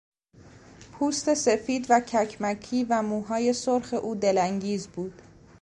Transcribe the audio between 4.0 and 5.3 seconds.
او دلانگیز بود.